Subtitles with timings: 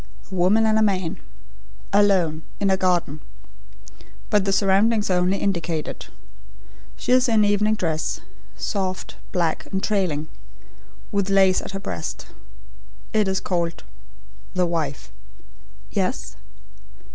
[0.31, 1.19] "A woman and a man...
[1.93, 3.19] alone, in a garden
[4.31, 6.07] but the surroundings are only indicated.
[6.97, 8.19] She is in evening dress;
[8.57, 10.27] soft, black, and trailing;
[11.11, 12.25] with lace at her breast.
[13.13, 13.83] It is called:
[14.55, 15.11] 'The Wife.'"
[15.91, 16.35] "Yes?"